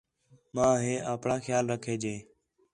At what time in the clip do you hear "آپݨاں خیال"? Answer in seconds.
1.13-1.65